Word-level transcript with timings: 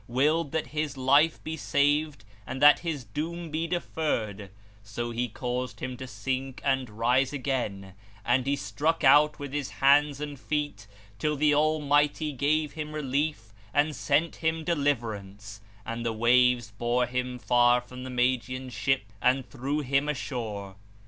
willed 0.07 0.51
that 0.51 0.65
his 0.67 0.97
life 0.97 1.43
be 1.43 1.55
saved 1.55 2.25
and 2.47 2.59
that 2.59 2.79
his 2.79 3.03
doom 3.03 3.51
be 3.51 3.67
deferred; 3.67 4.49
so 4.81 5.11
He 5.11 5.27
caused 5.29 5.79
him 5.79 5.95
to 5.97 6.07
sink 6.07 6.59
and 6.65 6.89
rise 6.89 7.31
again 7.33 7.93
and 8.25 8.47
he 8.47 8.55
struck 8.55 9.03
out 9.03 9.37
with 9.37 9.53
his 9.53 9.69
hands 9.73 10.19
and 10.19 10.39
feet, 10.39 10.87
till 11.19 11.35
the 11.35 11.53
Almighty 11.53 12.31
gave 12.33 12.73
him 12.73 12.93
relief, 12.95 13.53
and 13.75 13.95
sent 13.95 14.37
him 14.37 14.63
deliverance; 14.63 15.61
and 15.85 16.03
the 16.03 16.13
waves 16.13 16.71
bore 16.79 17.05
him 17.05 17.37
far 17.37 17.79
from 17.79 18.03
the 18.03 18.09
Magian's 18.09 18.73
ship 18.73 19.03
and 19.21 19.47
threw 19.47 19.81
him 19.81 20.09
ashore. 20.09 20.77